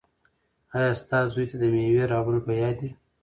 ایا 0.75 0.91
ستا 1.01 1.19
زوی 1.33 1.45
ته 1.49 1.55
د 1.59 1.63
مېوې 1.73 2.03
راوړل 2.13 2.39
په 2.47 2.53
یاد 2.61 2.75
دي؟ 2.81 2.89